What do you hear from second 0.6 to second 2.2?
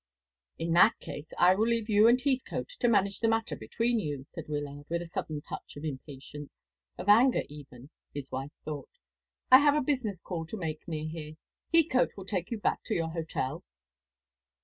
that case I will leave you and